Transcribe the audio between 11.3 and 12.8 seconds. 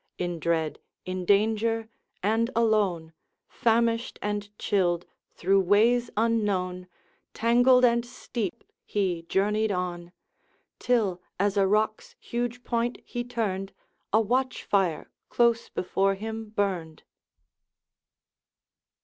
as a rock's huge